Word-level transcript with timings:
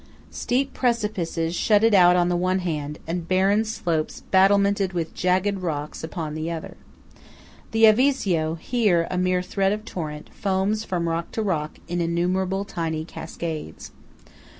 Steep 0.31 0.73
precipices 0.73 1.53
shut 1.55 1.83
it 1.83 1.93
in 1.93 2.01
on 2.17 2.27
the 2.27 2.35
one 2.35 2.57
hand, 2.57 2.97
and 3.05 3.27
barren 3.27 3.63
slopes 3.63 4.21
battlemented 4.31 4.93
with 4.93 5.13
jagged 5.13 5.59
rocks 5.59 6.03
upon 6.03 6.33
the 6.33 6.49
other. 6.49 6.75
The 7.69 7.83
Avisio, 7.83 8.57
here 8.57 9.05
a 9.11 9.19
mere 9.19 9.43
thread 9.43 9.71
of 9.73 9.85
torrent, 9.85 10.31
foams 10.33 10.83
from 10.83 11.07
rock 11.07 11.29
to 11.33 11.43
rock 11.43 11.77
in 11.87 12.01
innumerable 12.01 12.65
tiny 12.65 13.05
cascades. 13.05 13.91